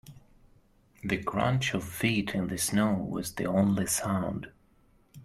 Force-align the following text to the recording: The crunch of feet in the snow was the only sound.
The 1.03 1.21
crunch 1.21 1.75
of 1.75 1.83
feet 1.83 2.33
in 2.33 2.47
the 2.47 2.57
snow 2.57 2.91
was 2.93 3.33
the 3.35 3.45
only 3.45 3.85
sound. 3.85 4.49